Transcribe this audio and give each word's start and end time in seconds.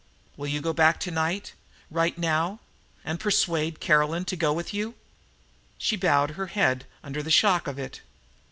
Will 0.35 0.47
you 0.47 0.61
go 0.61 0.73
back 0.73 0.99
tonight, 0.99 1.53
right 1.91 2.17
now, 2.17 2.59
and 3.05 3.19
persuade 3.19 3.79
Caroline 3.79 4.25
to 4.25 4.35
go 4.35 4.51
with 4.51 4.73
you?" 4.73 4.95
She 5.77 5.95
bowed 5.95 6.31
her 6.31 6.47
head 6.47 6.85
under 7.03 7.21
the 7.21 7.29
shock 7.29 7.67
of 7.67 7.77
it. 7.77 8.01